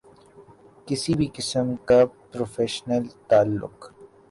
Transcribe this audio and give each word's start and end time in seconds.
کسی 0.87 1.13
بھی 1.17 1.27
قسم 1.35 1.67
کا 1.87 1.99
پروفیشنل 2.31 3.03
تعلق 3.29 3.77